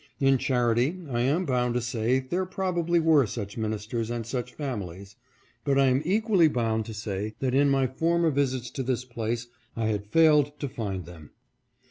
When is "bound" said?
1.45-1.75, 6.47-6.85